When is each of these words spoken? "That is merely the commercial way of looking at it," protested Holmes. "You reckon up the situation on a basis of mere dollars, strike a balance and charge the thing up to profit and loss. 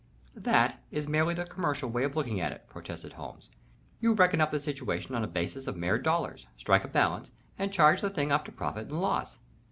"That 0.35 0.81
is 0.89 1.07
merely 1.07 1.35
the 1.35 1.45
commercial 1.45 1.87
way 1.87 2.03
of 2.05 2.15
looking 2.15 2.41
at 2.41 2.49
it," 2.51 2.65
protested 2.67 3.13
Holmes. 3.13 3.51
"You 3.99 4.13
reckon 4.13 4.41
up 4.41 4.49
the 4.49 4.59
situation 4.59 5.13
on 5.13 5.23
a 5.23 5.27
basis 5.27 5.67
of 5.67 5.77
mere 5.77 5.99
dollars, 5.99 6.47
strike 6.57 6.83
a 6.83 6.87
balance 6.87 7.29
and 7.59 7.71
charge 7.71 8.01
the 8.01 8.09
thing 8.09 8.31
up 8.31 8.43
to 8.45 8.51
profit 8.51 8.87
and 8.87 8.99
loss. 8.99 9.37